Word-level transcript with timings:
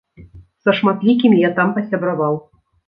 Са 0.63 0.75
шматлікімі 0.79 1.45
я 1.47 1.53
там 1.61 1.79
пасябраваў. 1.79 2.45